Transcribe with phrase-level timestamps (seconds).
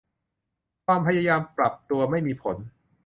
[0.85, 2.57] ความพยายามปรับตัวไม่มีผล